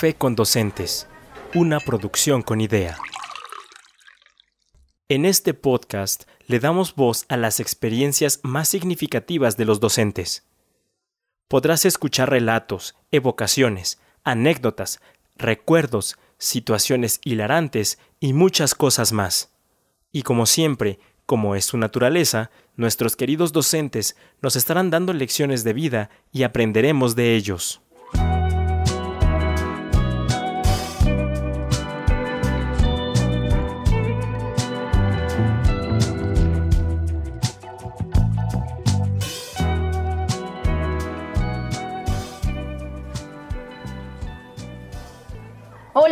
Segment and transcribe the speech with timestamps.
[0.00, 1.06] Café con Docentes,
[1.54, 2.96] una producción con idea.
[5.10, 10.46] En este podcast le damos voz a las experiencias más significativas de los docentes.
[11.48, 15.02] Podrás escuchar relatos, evocaciones, anécdotas,
[15.36, 19.52] recuerdos, situaciones hilarantes y muchas cosas más.
[20.12, 25.74] Y como siempre, como es su naturaleza, nuestros queridos docentes nos estarán dando lecciones de
[25.74, 27.82] vida y aprenderemos de ellos.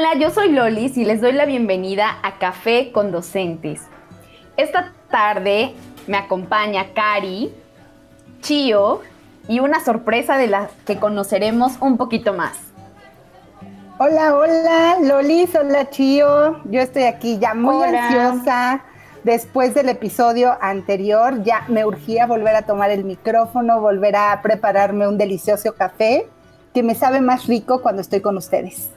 [0.08, 3.82] Hola, yo soy Lolis y les doy la bienvenida a Café con Docentes.
[4.56, 5.74] Esta tarde
[6.06, 7.52] me acompaña Cari,
[8.40, 9.02] Chio
[9.48, 12.56] y una sorpresa de la que conoceremos un poquito más.
[13.98, 16.62] Hola, hola, Lolis, hola Chio.
[16.64, 18.84] Yo estoy aquí ya muy ansiosa.
[19.24, 25.06] Después del episodio anterior, ya me urgía volver a tomar el micrófono, volver a prepararme
[25.06, 26.26] un delicioso café
[26.72, 28.88] que me sabe más rico cuando estoy con ustedes.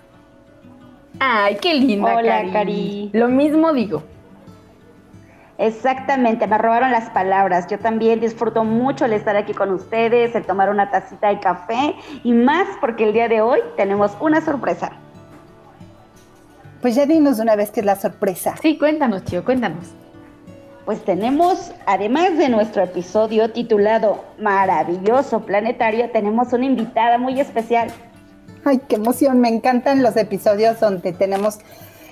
[1.23, 3.11] Ay, qué linda, Hola, Cari.
[3.14, 4.02] Lo mismo digo.
[5.59, 7.67] Exactamente, me robaron las palabras.
[7.67, 11.94] Yo también disfruto mucho el estar aquí con ustedes, el tomar una tacita de café
[12.23, 14.94] y más porque el día de hoy tenemos una sorpresa.
[16.81, 18.56] Pues ya dinos una vez que es la sorpresa.
[18.59, 19.91] Sí, cuéntanos, tío, cuéntanos.
[20.85, 27.91] Pues tenemos, además de nuestro episodio titulado Maravilloso Planetario, tenemos una invitada muy especial.
[28.64, 31.58] Ay, qué emoción, me encantan los episodios donde tenemos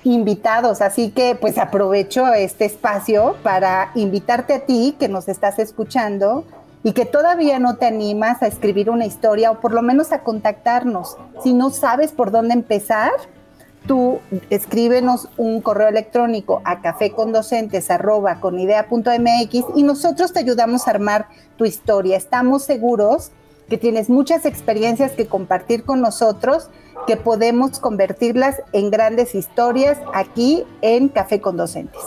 [0.03, 6.46] invitados, así que pues aprovecho este espacio para invitarte a ti que nos estás escuchando
[6.84, 10.22] y que todavía no te animas a escribir una historia o por lo menos a
[10.22, 11.18] contactarnos.
[11.44, 13.12] Si no sabes por dónde empezar,
[13.85, 14.19] tú
[14.50, 22.18] escríbenos un correo electrónico a cafécondocentes.conidea.mx y nosotros te ayudamos a armar tu historia.
[22.18, 23.34] Estamos seguros
[23.69, 26.69] que tienes muchas experiencias que compartir con nosotros,
[27.07, 32.02] que podemos convertirlas en grandes historias aquí en Café con Docentes.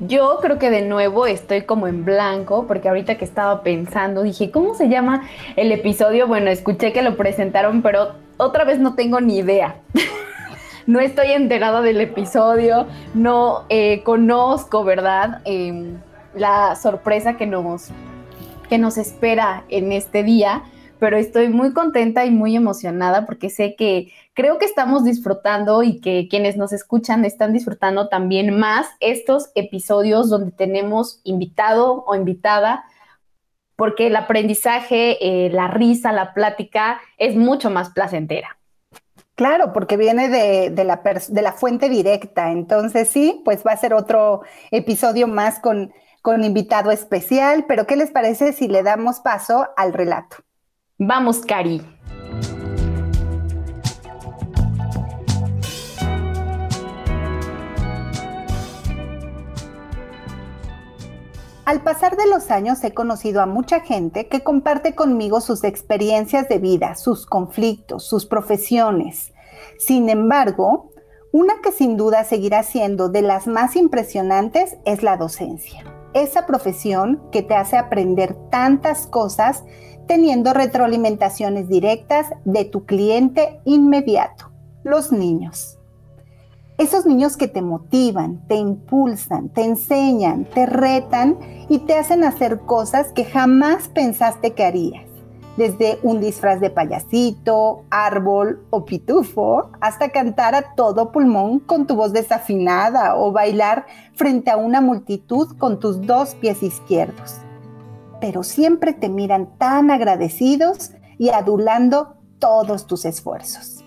[0.00, 4.50] Yo creo que de nuevo estoy como en blanco, porque ahorita que estaba pensando, dije,
[4.50, 6.26] ¿cómo se llama el episodio?
[6.26, 9.76] Bueno, escuché que lo presentaron, pero otra vez no tengo ni idea.
[10.86, 15.42] no estoy enterada del episodio, no eh, conozco, ¿verdad?
[15.44, 15.98] Em,
[16.34, 17.90] la sorpresa que nos
[18.70, 20.62] que nos espera en este día,
[21.00, 26.00] pero estoy muy contenta y muy emocionada porque sé que creo que estamos disfrutando y
[26.00, 32.84] que quienes nos escuchan están disfrutando también más estos episodios donde tenemos invitado o invitada,
[33.74, 38.56] porque el aprendizaje, eh, la risa, la plática es mucho más placentera.
[39.34, 42.52] Claro, porque viene de, la de la fuente directa.
[42.52, 45.92] Entonces sí, pues va a ser otro episodio más con
[46.22, 50.36] con invitado especial, pero ¿qué les parece si le damos paso al relato?
[50.98, 51.82] Vamos, Cari.
[61.64, 66.48] Al pasar de los años he conocido a mucha gente que comparte conmigo sus experiencias
[66.48, 69.32] de vida, sus conflictos, sus profesiones.
[69.78, 70.90] Sin embargo,
[71.32, 75.84] una que sin duda seguirá siendo de las más impresionantes es la docencia
[76.14, 79.64] esa profesión que te hace aprender tantas cosas
[80.06, 84.50] teniendo retroalimentaciones directas de tu cliente inmediato,
[84.82, 85.78] los niños.
[86.78, 91.38] Esos niños que te motivan, te impulsan, te enseñan, te retan
[91.68, 95.09] y te hacen hacer cosas que jamás pensaste que harías
[95.56, 101.96] desde un disfraz de payasito, árbol o pitufo, hasta cantar a todo pulmón con tu
[101.96, 107.38] voz desafinada o bailar frente a una multitud con tus dos pies izquierdos.
[108.20, 113.84] Pero siempre te miran tan agradecidos y adulando todos tus esfuerzos.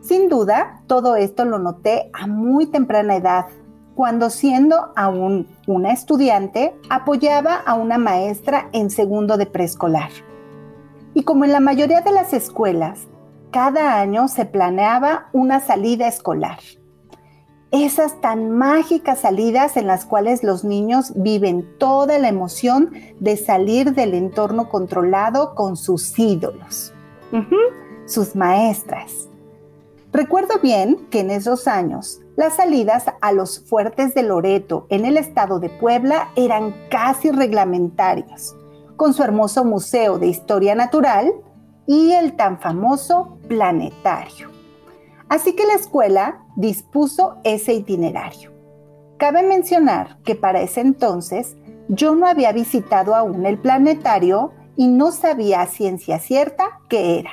[0.00, 3.46] Sin duda, todo esto lo noté a muy temprana edad,
[3.94, 10.10] cuando siendo aún una estudiante apoyaba a una maestra en segundo de preescolar.
[11.14, 13.06] Y como en la mayoría de las escuelas,
[13.50, 16.58] cada año se planeaba una salida escolar.
[17.70, 23.94] Esas tan mágicas salidas en las cuales los niños viven toda la emoción de salir
[23.94, 26.92] del entorno controlado con sus ídolos,
[28.06, 29.28] sus maestras.
[30.12, 35.16] Recuerdo bien que en esos años las salidas a los fuertes de Loreto en el
[35.16, 38.54] estado de Puebla eran casi reglamentarias
[38.96, 41.32] con su hermoso Museo de Historia Natural
[41.86, 44.50] y el tan famoso planetario.
[45.28, 48.52] Así que la escuela dispuso ese itinerario.
[49.18, 51.56] Cabe mencionar que para ese entonces
[51.88, 57.32] yo no había visitado aún el planetario y no sabía a ciencia cierta qué era.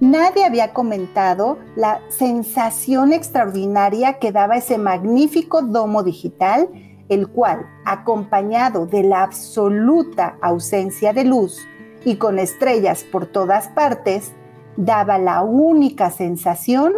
[0.00, 6.68] Nadie había comentado la sensación extraordinaria que daba ese magnífico domo digital,
[7.12, 11.58] el cual, acompañado de la absoluta ausencia de luz
[12.04, 14.32] y con estrellas por todas partes,
[14.76, 16.92] daba la única sensación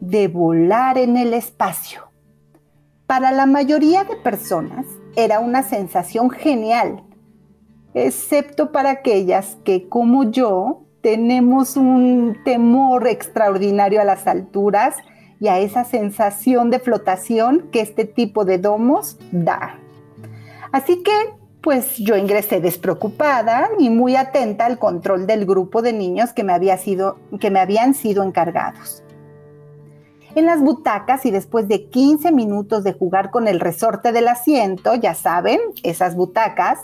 [0.00, 2.08] de volar en el espacio.
[3.06, 4.86] Para la mayoría de personas
[5.16, 7.04] era una sensación genial,
[7.94, 14.96] excepto para aquellas que, como yo, tenemos un temor extraordinario a las alturas
[15.40, 19.78] y a esa sensación de flotación que este tipo de domos da.
[20.72, 21.12] Así que,
[21.60, 26.52] pues yo ingresé despreocupada y muy atenta al control del grupo de niños que me,
[26.52, 29.02] había sido, que me habían sido encargados.
[30.34, 34.94] En las butacas y después de 15 minutos de jugar con el resorte del asiento,
[34.94, 36.80] ya saben, esas butacas,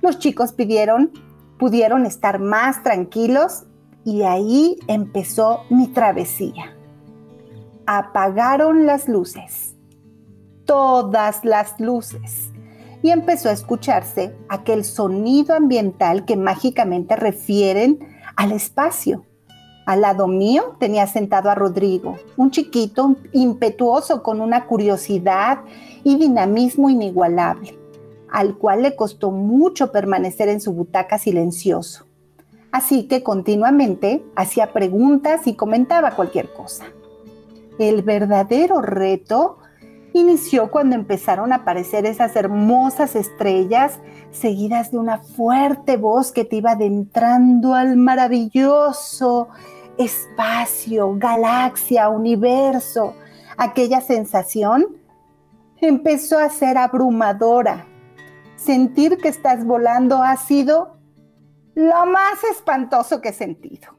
[0.00, 1.12] los chicos pidieron
[1.58, 3.64] pudieron estar más tranquilos
[4.04, 6.75] y ahí empezó mi travesía.
[7.86, 9.76] Apagaron las luces,
[10.64, 12.52] todas las luces,
[13.02, 18.00] y empezó a escucharse aquel sonido ambiental que mágicamente refieren
[18.36, 19.24] al espacio.
[19.86, 25.60] Al lado mío tenía sentado a Rodrigo, un chiquito impetuoso con una curiosidad
[26.02, 27.86] y dinamismo inigualable
[28.30, 32.06] al cual le costó mucho permanecer en su butaca silencioso.
[32.70, 36.84] Así que continuamente hacía preguntas y comentaba cualquier cosa.
[37.78, 39.58] El verdadero reto
[40.12, 44.00] inició cuando empezaron a aparecer esas hermosas estrellas
[44.30, 49.48] seguidas de una fuerte voz que te iba adentrando al maravilloso
[49.98, 53.14] espacio, galaxia, universo.
[53.56, 54.86] Aquella sensación
[55.80, 57.86] empezó a ser abrumadora
[58.56, 60.96] sentir que estás volando ha sido
[61.74, 63.95] lo más espantoso que he sentido.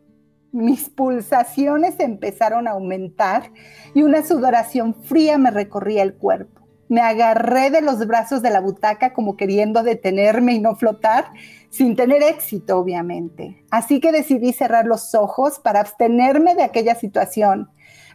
[0.52, 3.52] Mis pulsaciones empezaron a aumentar
[3.94, 6.62] y una sudoración fría me recorría el cuerpo.
[6.90, 11.26] Me agarré de los brazos de la butaca como queriendo detenerme y no flotar,
[11.70, 13.66] sin tener éxito, obviamente.
[13.72, 17.70] Así que decidí cerrar los ojos para abstenerme de aquella situación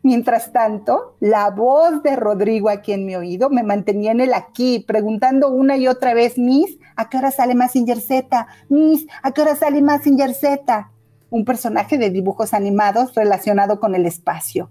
[0.04, 4.80] Mientras tanto, la voz de Rodrigo aquí en mi oído me mantenía en el aquí,
[4.80, 8.48] preguntando una y otra vez, Miss, ¿a qué hora sale Massinger Z?
[8.68, 10.90] Miss, ¿a qué hora sale Massinger Z?
[11.32, 14.70] Un personaje de dibujos animados relacionado con el espacio.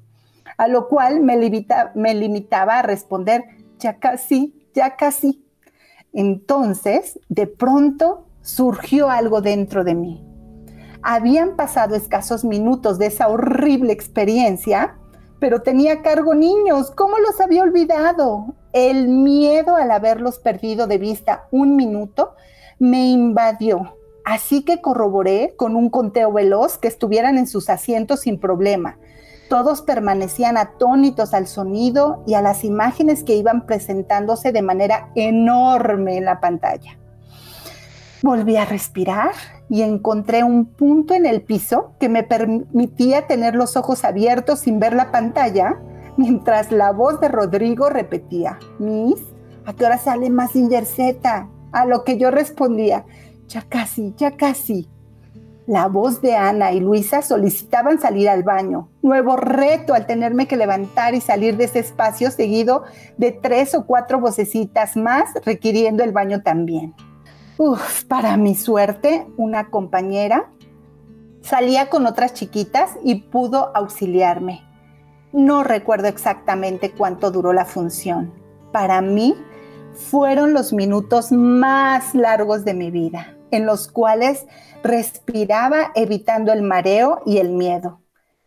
[0.57, 3.43] A lo cual me, limitaba a responder,
[3.79, 5.43] ya casi, ya casi.
[6.13, 10.25] Entonces, de pronto, surgió algo dentro de mí.
[11.01, 14.95] Habían pasado escasos minutos de esa horrible experiencia
[15.41, 16.91] pero tenía cargo niños.
[16.91, 18.53] ¿Cómo los había olvidado?
[18.73, 22.35] El miedo al haberlos perdido de vista un minuto
[22.77, 23.97] me invadió.
[24.25, 28.97] Así que corroboré con un conteo veloz que estuvieran en sus asientos sin problema.
[29.49, 36.17] Todos permanecían atónitos al sonido y a las imágenes que iban presentándose de manera enorme
[36.17, 36.97] en la pantalla.
[38.21, 39.31] Volví a respirar
[39.67, 44.79] y encontré un punto en el piso que me permitía tener los ojos abiertos sin
[44.79, 45.79] ver la pantalla,
[46.17, 49.19] mientras la voz de Rodrigo repetía, Miss,
[49.65, 51.49] ¿a qué hora sale Massinger Z?
[51.71, 53.05] A lo que yo respondía,
[53.51, 54.87] ya casi, ya casi.
[55.67, 58.89] La voz de Ana y Luisa solicitaban salir al baño.
[59.01, 62.83] Nuevo reto al tenerme que levantar y salir de ese espacio seguido
[63.17, 66.95] de tres o cuatro vocecitas más requiriendo el baño también.
[67.57, 70.49] Uf, para mi suerte, una compañera
[71.41, 74.61] salía con otras chiquitas y pudo auxiliarme.
[75.31, 78.33] No recuerdo exactamente cuánto duró la función.
[78.71, 79.35] Para mí
[79.93, 84.45] fueron los minutos más largos de mi vida, en los cuales
[84.83, 88.01] respiraba evitando el mareo y el miedo.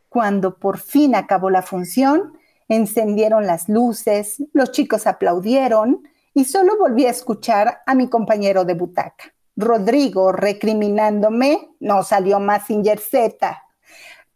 [0.08, 6.02] Cuando por fin acabó la función, encendieron las luces, los chicos aplaudieron,
[6.34, 9.32] y solo volví a escuchar a mi compañero de butaca.
[9.56, 13.62] Rodrigo, recriminándome, no salió más sin Z.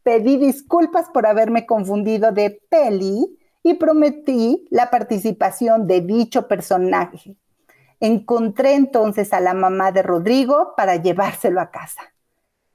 [0.05, 7.37] Pedí disculpas por haberme confundido de peli y prometí la participación de dicho personaje.
[8.01, 12.03] Encontré entonces a la mamá de Rodrigo para llevárselo a casa.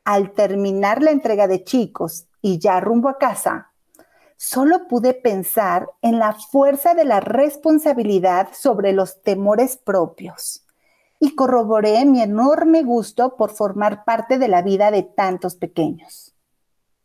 [0.04, 3.72] Al terminar la entrega de chicos y ya rumbo a casa,
[4.36, 10.66] solo pude pensar en la fuerza de la responsabilidad sobre los temores propios
[11.22, 16.36] y corroboré mi enorme gusto por formar parte de la vida de tantos pequeños.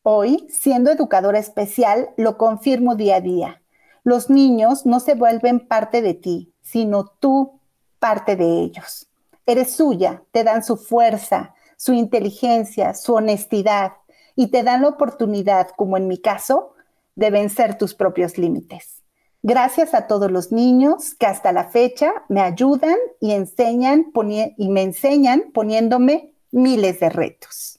[0.03, 3.63] Hoy, siendo educadora especial, lo confirmo día a día.
[4.03, 7.58] Los niños no se vuelven parte de ti, sino tú
[7.99, 9.09] parte de ellos.
[9.47, 13.93] Eres suya, te dan su fuerza, su inteligencia, su honestidad
[14.37, 16.75] y te dan la oportunidad, como en mi caso,
[17.14, 19.02] de vencer tus propios límites.
[19.43, 24.12] Gracias a todos los niños que hasta la fecha me ayudan y enseñan
[24.57, 27.78] y me enseñan poniéndome miles de retos.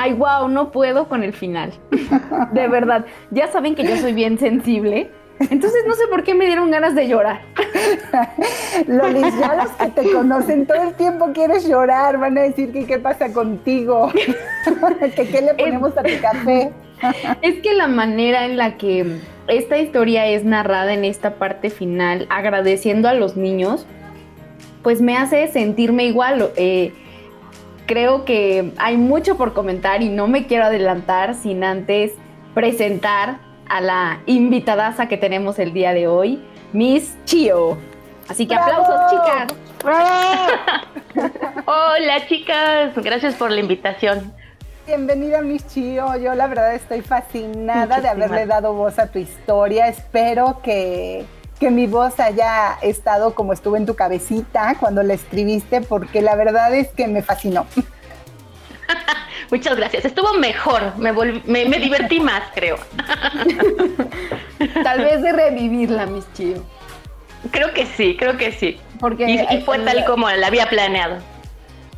[0.00, 1.72] Ay, wow, no puedo con el final.
[2.52, 3.04] De verdad.
[3.32, 5.10] Ya saben que yo soy bien sensible.
[5.50, 7.40] Entonces no sé por qué me dieron ganas de llorar.
[8.86, 12.86] Lolis, ya los que te conocen todo el tiempo quieres llorar, van a decir que
[12.86, 14.10] qué pasa contigo,
[15.16, 16.72] que qué le ponemos a tu café.
[17.42, 22.26] Es que la manera en la que esta historia es narrada en esta parte final,
[22.30, 23.86] agradeciendo a los niños,
[24.82, 26.50] pues me hace sentirme igual.
[26.56, 26.92] Eh,
[27.88, 32.12] creo que hay mucho por comentar y no me quiero adelantar sin antes
[32.54, 36.40] presentar a la invitadaza que tenemos el día de hoy,
[36.72, 37.78] Miss Chio.
[38.28, 39.54] Así que aplausos, chicas.
[41.66, 42.94] Hola, chicas.
[42.94, 44.32] Gracias por la invitación.
[44.86, 46.14] Bienvenida, Miss Chio.
[46.18, 49.88] Yo la verdad estoy fascinada de haberle dado voz a tu historia.
[49.88, 51.24] Espero que,
[51.58, 56.36] que mi voz haya estado como estuvo en tu cabecita cuando la escribiste, porque la
[56.36, 57.66] verdad es que me fascinó.
[59.50, 60.04] Muchas gracias.
[60.04, 60.96] Estuvo mejor.
[60.98, 62.76] Me, me, divertí más, creo.
[64.82, 66.62] Tal vez de revivirla, mis chicos.
[67.50, 68.78] Creo que sí, creo que sí.
[69.00, 71.18] Porque y, fue tal como la había planeado.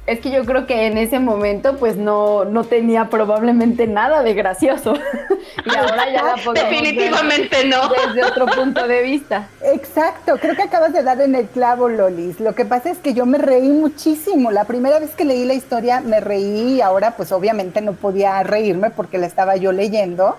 [0.06, 4.34] Es que yo creo que en ese momento pues no, no tenía probablemente nada de
[4.34, 4.94] gracioso.
[5.64, 7.88] y ahora ya la podemos Definitivamente no.
[7.88, 9.48] Desde otro punto de vista.
[9.62, 12.40] Exacto, creo que acabas de dar en el clavo, Lolis.
[12.40, 14.50] Lo que pasa es que yo me reí muchísimo.
[14.50, 18.42] La primera vez que leí la historia me reí y ahora pues obviamente no podía
[18.42, 20.36] reírme porque la estaba yo leyendo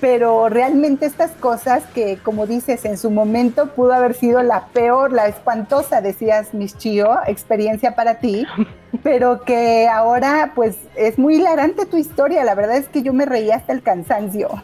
[0.00, 5.12] pero realmente estas cosas que, como dices, en su momento pudo haber sido la peor,
[5.12, 8.46] la espantosa, decías, mis chío, experiencia para ti,
[9.02, 13.26] pero que ahora pues es muy hilarante tu historia, la verdad es que yo me
[13.26, 14.62] reí hasta el cansancio.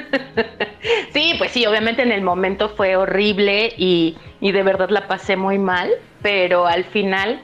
[1.13, 5.37] Sí, pues sí, obviamente en el momento fue horrible y, y de verdad la pasé
[5.37, 5.91] muy mal,
[6.23, 7.43] pero al final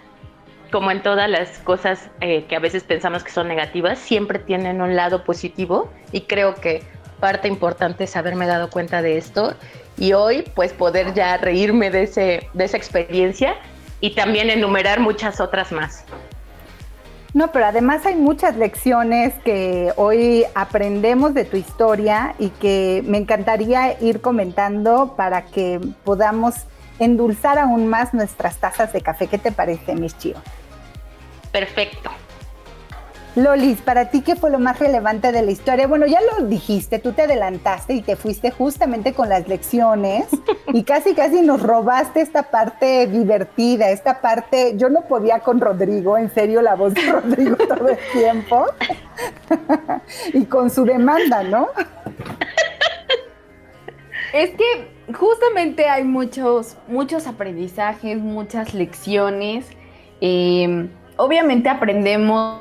[0.71, 4.81] como en todas las cosas eh, que a veces pensamos que son negativas, siempre tienen
[4.81, 6.83] un lado positivo y creo que
[7.21, 9.55] parte importante es haberme dado cuenta de esto
[9.97, 13.57] y hoy pues poder ya reírme de, ese, de esa experiencia
[14.01, 16.05] y también enumerar muchas otras más.
[17.35, 23.19] No, pero además hay muchas lecciones que hoy aprendemos de tu historia y que me
[23.19, 26.55] encantaría ir comentando para que podamos
[26.99, 29.27] endulzar aún más nuestras tazas de café.
[29.27, 30.43] ¿Qué te parece, mis chicos?
[31.59, 32.11] Perfecto.
[33.35, 35.89] Lolis, para ti, ¿qué fue lo más relevante de la historia?
[35.89, 40.29] Bueno, ya lo dijiste, tú te adelantaste y te fuiste justamente con las lecciones
[40.73, 46.17] y casi, casi nos robaste esta parte divertida, esta parte, yo no podía con Rodrigo,
[46.17, 48.67] en serio, la voz de Rodrigo todo el tiempo
[50.33, 51.71] y con su demanda, ¿no?
[54.33, 59.67] Es que justamente hay muchos, muchos aprendizajes, muchas lecciones.
[60.21, 62.61] Em, obviamente aprendemos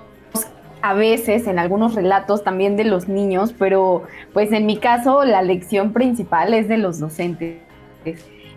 [0.81, 5.41] a veces en algunos relatos también de los niños, pero pues en mi caso la
[5.41, 7.59] lección principal es de los docentes.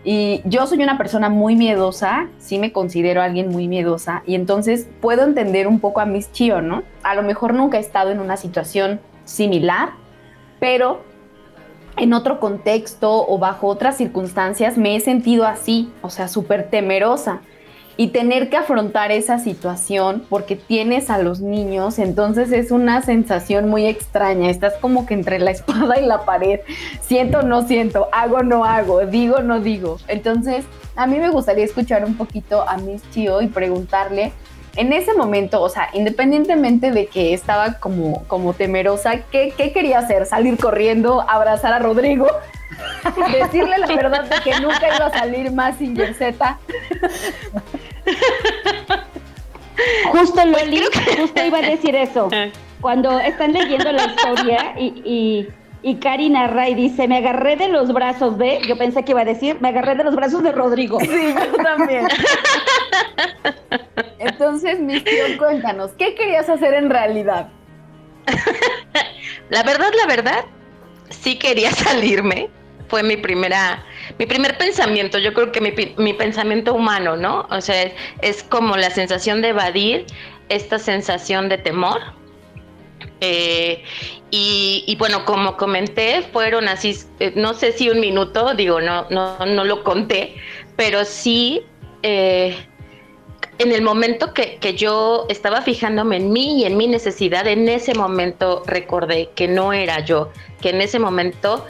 [0.02, 4.88] Y yo soy una persona muy miedosa, sí me considero alguien muy miedosa, y entonces
[5.00, 6.82] puedo entender un poco a mis chíos, ¿no?
[7.02, 9.90] A lo mejor nunca he estado en una situación similar,
[10.58, 11.02] pero
[11.96, 17.40] en otro contexto o bajo otras circunstancias me he sentido así, o sea, súper temerosa.
[18.00, 23.68] Y tener que afrontar esa situación porque tienes a los niños, entonces es una sensación
[23.68, 24.48] muy extraña.
[24.48, 26.60] Estás como que entre la espada y la pared.
[27.02, 29.98] Siento, no siento, hago, no hago, digo, no digo.
[30.08, 30.64] Entonces,
[30.96, 34.32] a mí me gustaría escuchar un poquito a Miss Chio y preguntarle
[34.76, 40.24] en ese momento, o sea, independientemente de que estaba como, como temerosa, ¿qué, quería hacer?
[40.24, 42.28] ¿Salir corriendo, abrazar a Rodrigo?
[43.32, 46.58] ¿Decirle la verdad de que nunca iba a salir más sin Yerseta?
[50.12, 52.28] Justo lo justo iba a decir eso.
[52.80, 55.48] Cuando están leyendo la historia y, y,
[55.82, 59.22] y Cari narra y dice, me agarré de los brazos de, yo pensé que iba
[59.22, 61.00] a decir, me agarré de los brazos de Rodrigo.
[61.00, 62.08] Sí, yo también.
[64.18, 67.48] Entonces, mis tío, cuéntanos, ¿qué querías hacer en realidad?
[69.48, 70.44] la verdad, la verdad,
[71.08, 72.50] sí quería salirme,
[72.88, 73.82] fue mi primera,
[74.18, 77.46] mi primer pensamiento, yo creo que mi, mi pensamiento humano, ¿no?
[77.50, 80.06] O sea, es, como la sensación de evadir
[80.48, 82.00] esta sensación de temor.
[83.20, 83.82] Eh,
[84.32, 89.44] y, bueno, como comenté, fueron así, eh, no sé si un minuto, digo, no, no,
[89.44, 90.36] no lo conté,
[90.76, 91.62] pero sí
[92.02, 92.56] eh,
[93.58, 97.68] en el momento que, que, yo estaba fijándome en mí y en mi necesidad, en
[97.68, 100.30] ese momento recordé que no era yo,
[100.62, 101.66] que en ese momento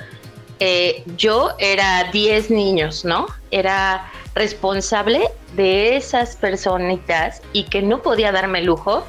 [0.61, 3.27] eh, yo era 10 niños, ¿no?
[3.51, 9.05] Era responsable de esas personitas y que no podía darme lujo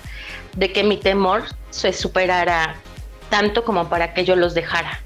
[0.56, 2.76] de que mi temor se superara
[3.30, 5.00] tanto como para que yo los dejara.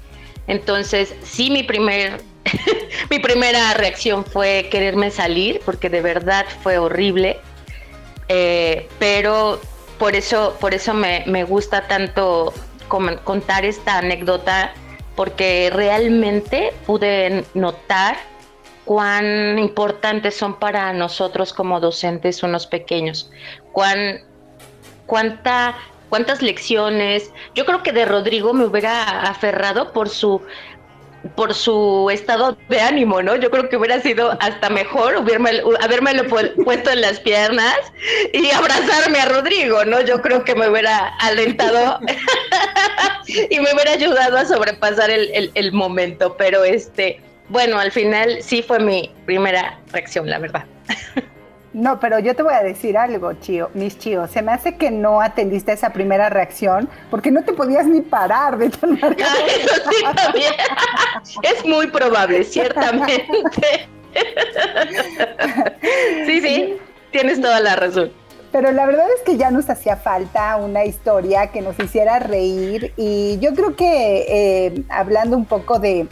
[0.46, 2.20] Entonces, sí, mi primer
[3.10, 7.38] mi primera reacción fue quererme salir porque de verdad fue horrible.
[8.28, 9.60] Eh, pero
[9.98, 12.52] por eso, por eso me, gusta tanto
[13.24, 14.72] contar esta anécdota,
[15.16, 18.16] porque realmente pude notar
[18.84, 23.30] cuán importantes son para nosotros como docentes unos pequeños,
[23.72, 24.20] cuán,
[25.06, 25.76] cuánta,
[26.08, 27.32] cuántas lecciones.
[27.54, 30.40] Yo creo que de Rodrigo me hubiera aferrado por su
[31.28, 33.36] por su estado de ánimo, ¿no?
[33.36, 36.24] Yo creo que hubiera sido hasta mejor haberme,
[36.64, 37.76] puesto en las piernas
[38.32, 40.00] y abrazarme a Rodrigo, ¿no?
[40.00, 42.00] Yo creo que me hubiera alentado
[43.26, 48.62] y me hubiera ayudado a sobrepasar el, el momento, pero este, bueno, al final sí
[48.62, 50.64] fue mi primera reacción, la verdad.
[51.76, 54.30] No, pero yo te voy a decir algo, Chío, mis chíos.
[54.30, 58.56] Se me hace que no atendiste esa primera reacción porque no te podías ni parar
[58.56, 59.26] de tal manera.
[61.42, 63.26] es muy probable, ciertamente.
[66.24, 66.76] sí, sí,
[67.10, 68.10] tienes toda la razón.
[68.52, 72.94] Pero la verdad es que ya nos hacía falta una historia que nos hiciera reír
[72.96, 76.08] y yo creo que eh, hablando un poco de,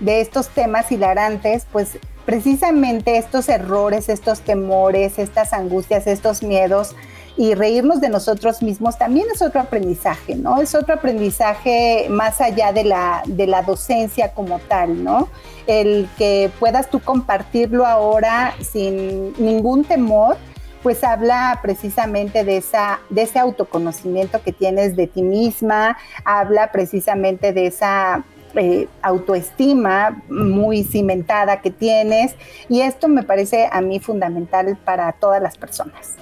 [0.00, 6.94] de estos temas hilarantes, pues precisamente estos errores, estos temores, estas angustias, estos miedos
[7.36, 10.60] y reírnos de nosotros mismos también es otro aprendizaje, ¿no?
[10.60, 15.28] Es otro aprendizaje más allá de la, de la docencia como tal, ¿no?
[15.66, 20.36] El que puedas tú compartirlo ahora sin ningún temor,
[20.82, 27.52] pues habla precisamente de, esa, de ese autoconocimiento que tienes de ti misma, habla precisamente
[27.52, 32.34] de esa eh, autoestima muy cimentada que tienes
[32.68, 36.16] y esto me parece a mí fundamental para todas las personas.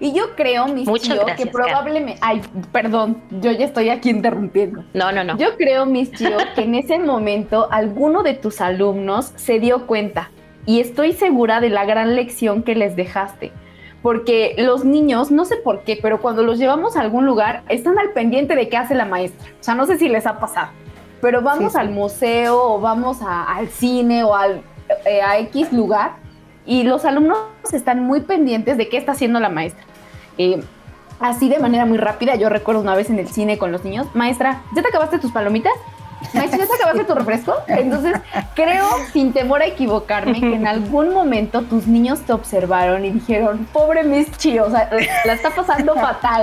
[0.00, 2.18] Y yo creo, mis tío, que probablemente.
[2.20, 4.84] Ay, perdón, yo ya estoy aquí interrumpiendo.
[4.92, 5.38] No, no, no.
[5.38, 10.30] Yo creo, mis tío, que en ese momento alguno de tus alumnos se dio cuenta.
[10.66, 13.52] Y estoy segura de la gran lección que les dejaste.
[14.02, 17.98] Porque los niños, no sé por qué, pero cuando los llevamos a algún lugar, están
[17.98, 19.50] al pendiente de qué hace la maestra.
[19.58, 20.70] O sea, no sé si les ha pasado
[21.24, 24.60] pero vamos al museo o vamos al cine o al,
[25.06, 26.16] eh, a X lugar
[26.66, 27.38] y los alumnos
[27.72, 29.82] están muy pendientes de qué está haciendo la maestra.
[30.36, 30.62] Eh,
[31.20, 34.06] así de manera muy rápida, yo recuerdo una vez en el cine con los niños,
[34.12, 35.72] maestra, ¿ya te acabaste tus palomitas?
[36.32, 37.54] Maestra, ¿ya te acabaste tu refresco?
[37.68, 38.14] Entonces,
[38.54, 43.66] creo, sin temor a equivocarme, que en algún momento tus niños te observaron y dijeron,
[43.72, 44.90] pobre Miss Chio, o sea,
[45.24, 46.42] la está pasando fatal,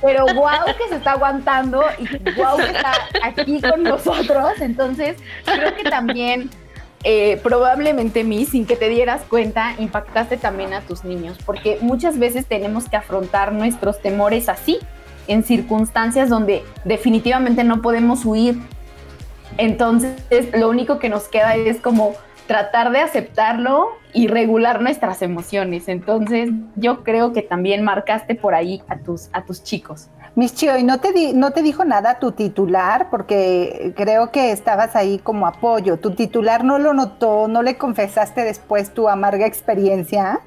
[0.00, 4.60] pero guau que se está aguantando y guau que está aquí con nosotros.
[4.60, 6.50] Entonces, creo que también
[7.04, 12.18] eh, probablemente mí, sin que te dieras cuenta, impactaste también a tus niños, porque muchas
[12.18, 14.78] veces tenemos que afrontar nuestros temores así,
[15.26, 18.58] en circunstancias donde definitivamente no podemos huir
[19.58, 20.16] entonces,
[20.56, 22.14] lo único que nos queda es como
[22.46, 25.88] tratar de aceptarlo y regular nuestras emociones.
[25.88, 30.10] Entonces, yo creo que también marcaste por ahí a tus, a tus chicos.
[30.34, 33.08] Mis Chio, ¿y no te, no te dijo nada tu titular?
[33.10, 35.98] Porque creo que estabas ahí como apoyo.
[35.98, 37.48] ¿Tu titular no lo notó?
[37.48, 40.40] ¿No le confesaste después tu amarga experiencia?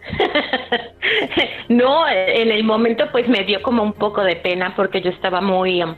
[1.68, 5.40] no, en el momento pues me dio como un poco de pena porque yo estaba
[5.40, 5.82] muy...
[5.82, 5.94] Um,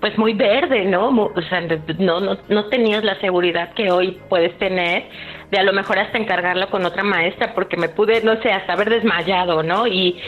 [0.00, 1.08] pues muy verde, ¿no?
[1.08, 1.62] O sea,
[1.98, 5.08] no, no, no tenías la seguridad que hoy puedes tener
[5.50, 8.74] de a lo mejor hasta encargarlo con otra maestra porque me pude, no sé, hasta
[8.74, 9.86] haber desmayado, ¿no?
[9.86, 10.20] Y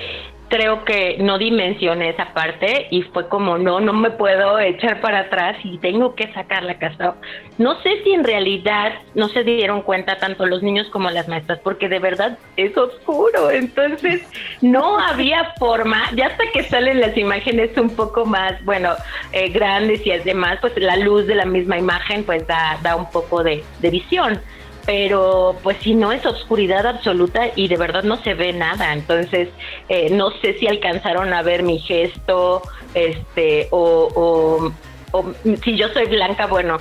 [0.48, 5.20] creo que no dimensioné esa parte y fue como, no, no me puedo echar para
[5.20, 7.14] atrás y tengo que sacar la casa.
[7.58, 11.58] No sé si en realidad no se dieron cuenta tanto los niños como las maestras,
[11.60, 14.22] porque de verdad es oscuro, entonces
[14.62, 18.92] no había forma, ya hasta que salen las imágenes un poco más, bueno,
[19.32, 23.10] eh, grandes y además, pues la luz de la misma imagen pues da, da un
[23.10, 24.40] poco de, de visión
[24.88, 29.50] pero pues si no es oscuridad absoluta y de verdad no se ve nada, entonces
[29.90, 32.62] eh, no sé si alcanzaron a ver mi gesto,
[32.94, 34.72] este, o,
[35.12, 36.78] o, si yo soy blanca, bueno,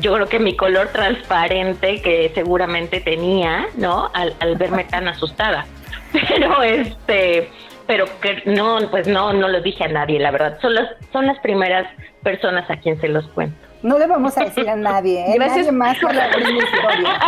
[0.00, 4.10] yo creo que mi color transparente que seguramente tenía, ¿no?
[4.14, 5.64] Al, al verme tan asustada.
[6.28, 7.50] Pero este,
[7.86, 10.58] pero que no, pues no, no lo dije a nadie, la verdad.
[10.60, 11.86] Son las, son las primeras
[12.24, 13.67] personas a quien se los cuento.
[13.82, 15.34] No le vamos a decir a nadie, ¿eh?
[15.36, 15.66] Gracias.
[15.66, 17.18] Nadie más por la historia.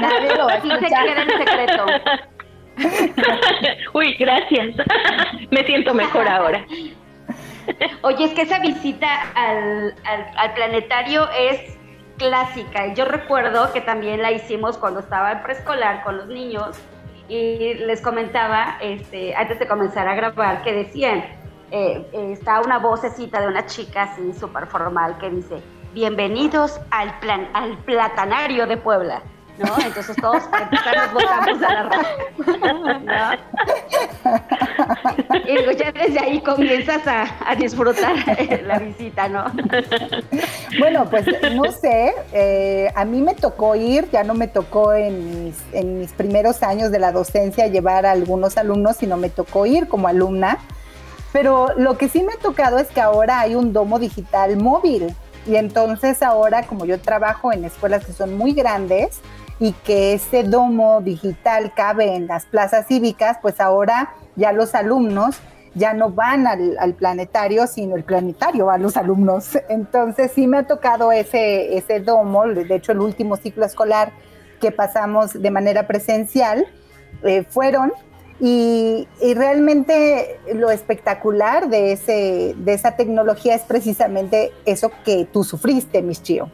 [0.00, 0.80] nadie lo va a escuchar.
[0.80, 1.86] se queda en secreto.
[3.94, 4.76] Uy, gracias.
[5.50, 6.64] Me siento mejor ahora.
[8.02, 9.94] Oye, es que esa visita al,
[10.36, 11.76] al, planetario es
[12.16, 12.94] clásica.
[12.94, 16.78] Yo recuerdo que también la hicimos cuando estaba en preescolar con los niños
[17.28, 21.24] y les comentaba, este, antes de comenzar a grabar, que decían,
[21.70, 27.48] eh, está una vocecita de una chica así súper formal que dice, bienvenidos al, plan,
[27.52, 29.22] al platanario de Puebla.
[29.58, 29.76] ¿no?
[29.84, 30.42] Entonces todos
[30.94, 31.74] nos botamos a
[33.04, 33.38] la
[35.46, 38.14] Y luego ya desde ahí comienzas a, disfrutar
[38.64, 39.46] la visita, ¿no?
[40.78, 45.44] Bueno, pues no sé, eh, a mí me tocó ir, ya no me tocó en
[45.46, 49.66] mis, en mis primeros años de la docencia llevar a algunos alumnos, sino me tocó
[49.66, 50.58] ir como alumna.
[51.38, 55.14] Pero lo que sí me ha tocado es que ahora hay un domo digital móvil.
[55.46, 59.20] Y entonces ahora, como yo trabajo en escuelas que son muy grandes,
[59.60, 65.36] y que ese domo digital cabe en las plazas cívicas, pues ahora ya los alumnos
[65.76, 69.56] ya no van al, planetario, sino el planetario va a los alumnos.
[69.68, 74.10] Entonces sí me ha tocado ese, ese domo, de hecho el último ciclo escolar
[74.60, 76.66] que pasamos de manera presencial
[77.22, 77.92] eh, fueron
[78.40, 85.42] y, y, realmente lo espectacular de, ese, de esa tecnología es precisamente eso que tú
[85.44, 86.50] sufriste, mis chío.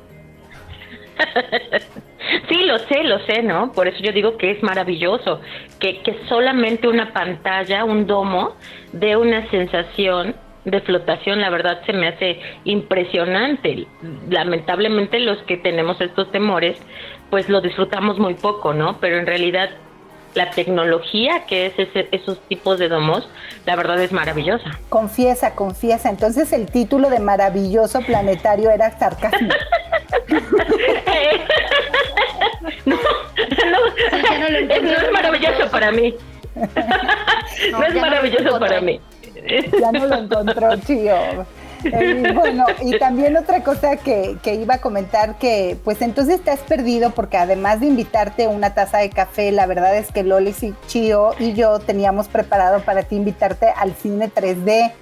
[2.49, 3.73] Sí, lo sé, lo sé, ¿no?
[3.73, 5.41] Por eso yo digo que es maravilloso,
[5.79, 8.57] que, que solamente una pantalla, un domo,
[8.93, 13.87] dé una sensación de flotación, la verdad se me hace impresionante.
[14.31, 16.81] Lamentablemente los que tenemos estos temores,
[17.31, 18.99] pues lo disfrutamos muy poco, ¿no?
[19.01, 19.71] Pero en realidad
[20.35, 23.29] la tecnología que es ese, esos tipos de domos,
[23.67, 24.79] la verdad es maravillosa.
[24.89, 26.09] Confiesa, confiesa.
[26.11, 29.49] Entonces el título de maravilloso planetario era sarcasmo.
[32.85, 36.15] no, no, es maravilloso para mí.
[37.71, 39.01] no, es maravilloso para mí.
[39.81, 41.15] Ya no lo encontró, tío.
[41.85, 46.61] Eh, bueno, y también otra cosa que, iba a comentar que, pues entonces te has
[46.61, 50.75] perdido porque además de invitarte una taza de café, la verdad es que Lolis y
[50.87, 54.93] Chio y yo teníamos preparado para ti invitarte al cine 3D.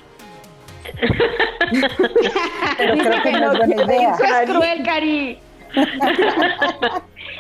[2.79, 4.15] Pero creo que no es buena idea.
[4.43, 5.39] Es cruel, Cari.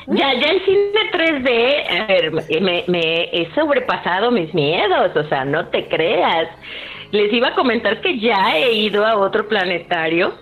[0.07, 5.45] ya, ya el cine 3D, a ver, me, me he sobrepasado mis miedos, o sea,
[5.45, 6.49] no te creas.
[7.13, 10.35] Les iba a comentar que ya he ido a otro planetario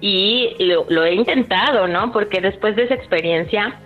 [0.00, 2.12] y lo, lo he intentado, ¿no?
[2.12, 3.80] Porque después de esa experiencia,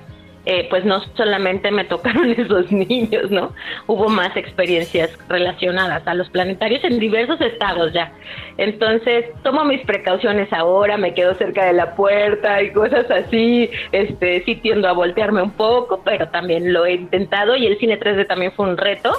[0.46, 3.52] eh, pues no solamente me tocaron esos niños, ¿no?
[3.86, 8.12] Hubo más experiencias relacionadas a los planetarios en diversos estados ya.
[8.56, 14.42] Entonces, tomo mis precauciones ahora, me quedo cerca de la puerta y cosas así, este,
[14.44, 18.26] sí tiendo a voltearme un poco, pero también lo he intentado y el cine 3D
[18.26, 19.12] también fue un reto,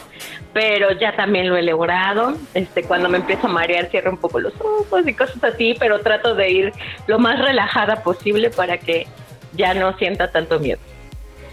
[0.53, 2.33] pero ya también lo he logrado.
[2.55, 5.99] Este, cuando me empiezo a marear, cierro un poco los ojos y cosas así, pero
[5.99, 6.73] trato de ir
[7.07, 9.05] lo más relajada posible para que
[9.53, 10.79] ya no sienta tanto miedo.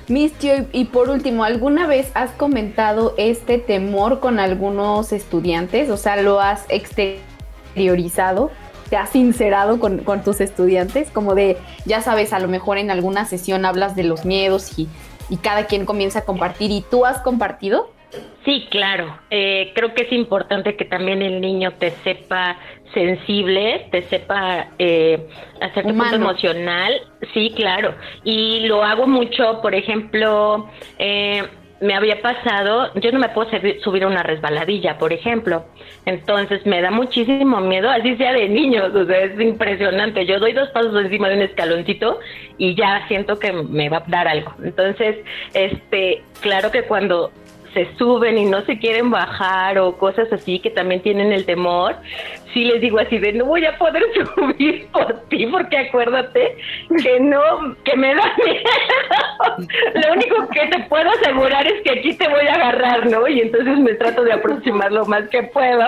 [0.08, 5.90] Mistio, y por último, ¿alguna vez has comentado este temor con algunos estudiantes?
[5.90, 8.50] O sea, ¿lo has exteriorizado?
[8.88, 11.10] ¿Te has sincerado con, tus estudiantes?
[11.10, 14.88] Como de, ya sabes, a lo mejor en alguna sesión hablas de los miedos y,
[15.28, 16.70] y cada quien comienza a compartir.
[16.70, 17.90] ¿Y tú has compartido?
[18.44, 19.18] Sí, claro.
[19.30, 22.58] Eh, creo que es importante que también el niño te sepa
[22.94, 25.28] sensible, te sepa eh,
[25.60, 26.94] hacer tu punto emocional.
[27.34, 27.94] Sí, claro.
[28.24, 31.42] Y lo hago mucho, por ejemplo, eh,
[31.80, 33.50] me había pasado, yo no me puedo
[33.82, 35.66] subir a una resbaladilla, por ejemplo.
[36.06, 40.26] Entonces me da muchísimo miedo, así sea de niños, o sea, es impresionante.
[40.26, 42.18] Yo doy dos pasos encima de un escaloncito
[42.56, 44.54] y ya siento que me va a dar algo.
[44.64, 45.18] Entonces,
[45.52, 47.30] este, claro que cuando
[47.78, 51.94] se suben y no se quieren bajar o cosas así que también tienen el temor,
[52.52, 54.02] sí les digo así de no voy a poder
[54.34, 56.56] subir por ti porque acuérdate
[57.00, 59.68] que no, que me da miedo.
[59.94, 63.28] Lo único que te puedo asegurar es que aquí te voy a agarrar, ¿no?
[63.28, 65.86] Y entonces me trato de aproximar lo más que puedo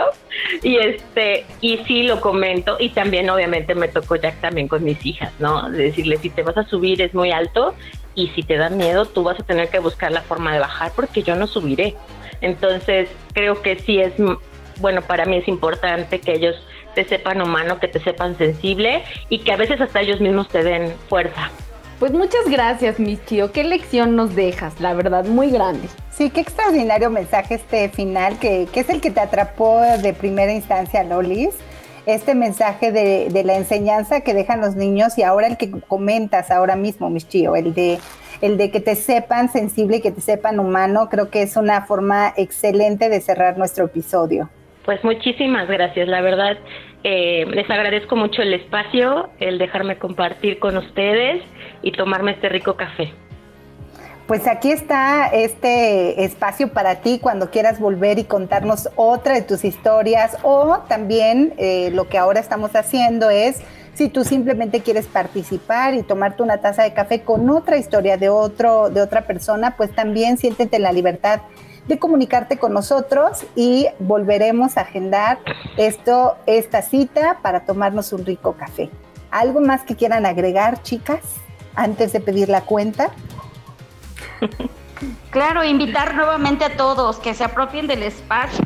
[0.62, 5.04] y este, y sí lo comento y también obviamente me tocó ya también con mis
[5.04, 5.68] hijas, ¿no?
[5.70, 7.74] De decirle si te vas a subir es muy alto
[8.14, 10.92] y si te da miedo tú vas a tener que buscar la forma de bajar
[10.94, 11.96] porque yo no subiré.
[12.40, 14.12] Entonces creo que sí es,
[14.78, 16.56] bueno, para mí es importante que ellos
[16.94, 20.62] te sepan humano, que te sepan sensible y que a veces hasta ellos mismos te
[20.62, 21.50] den fuerza.
[21.98, 23.52] Pues muchas gracias, mis tío.
[23.52, 25.86] Qué lección nos dejas, la verdad, muy grande.
[26.10, 30.50] Sí, qué extraordinario mensaje este final, que, que es el que te atrapó de primera
[30.50, 31.54] instancia, Lolis.
[32.06, 36.76] Este mensaje de, la enseñanza que dejan los niños y ahora el que comentas ahora
[36.76, 37.98] mismo, mis tío, el de,
[38.40, 41.82] el de que te sepan sensible y que te sepan humano, creo que es una
[41.82, 44.48] forma excelente de cerrar nuestro episodio.
[44.84, 46.58] Pues muchísimas gracias, la verdad.
[47.04, 51.42] Eh, les agradezco mucho el espacio, el dejarme compartir con ustedes
[51.82, 53.12] y tomarme este rico café.
[54.30, 59.64] Pues aquí está este espacio para ti cuando quieras volver y contarnos otra de tus
[59.64, 63.56] historias o también eh, lo que ahora estamos haciendo es
[63.94, 68.28] si tú simplemente quieres participar y tomarte una taza de café con otra historia de
[68.28, 71.40] otro de otra persona, pues también siéntete en la libertad
[71.88, 75.40] de comunicarte con nosotros y volveremos a agendar
[75.76, 78.90] esto esta cita para tomarnos un rico café.
[79.32, 81.18] ¿Algo más que quieran agregar, chicas,
[81.74, 83.10] antes de pedir la cuenta?
[85.30, 88.64] Claro, invitar nuevamente a todos que se apropien del espacio.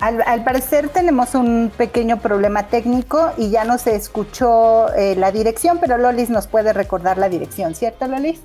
[0.00, 5.78] Al, parecer tenemos un pequeño problema técnico y ya no se escuchó eh, la dirección,
[5.80, 8.42] pero Lolis nos puede recordar la dirección, ¿cierto Lolis?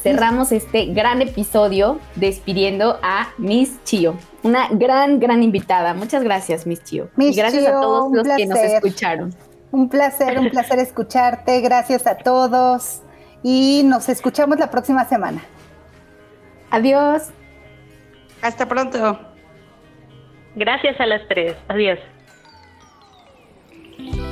[0.05, 5.95] cerramos este gran episodio despidiendo a Miss Chio, una gran, gran invitada.
[5.95, 7.09] Muchas gracias, Miss Chio.
[7.17, 9.33] y gracias a todos los que nos escucharon.
[9.71, 11.59] Un placer, un placer escucharte.
[11.61, 13.01] Gracias a todos
[13.41, 15.41] y nos escuchamos la próxima semana.
[16.69, 17.31] Adiós.
[18.43, 19.19] Hasta pronto.
[20.55, 21.55] Gracias a las tres.
[21.67, 21.97] Adiós.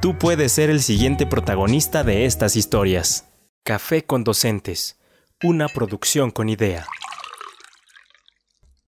[0.00, 3.24] Tú puedes ser el siguiente protagonista de estas historias.
[3.64, 5.00] Café con Docentes,
[5.42, 6.86] una producción con idea.